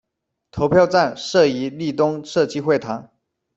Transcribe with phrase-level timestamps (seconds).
[0.49, 3.07] 投票站设于利东社区会堂。